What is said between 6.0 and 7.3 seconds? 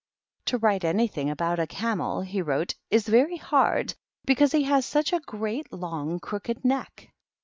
crooked neck.